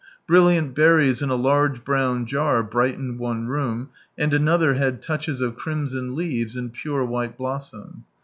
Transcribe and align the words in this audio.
Brilliant 0.25 0.73
berries 0.73 1.21
in 1.21 1.29
a 1.29 1.35
large 1.35 1.83
brown 1.85 2.25
jar 2.25 2.63
brightened 2.63 3.19
one 3.19 3.45
room, 3.45 3.89
and 4.17 4.33
another 4.33 4.73
had 4.73 4.99
touches 5.03 5.41
of 5.41 5.55
crimson 5.55 6.15
leaves 6.15 6.55
and 6.55 6.73
pure 6.73 7.05
white 7.05 7.37
blossom. 7.37 8.05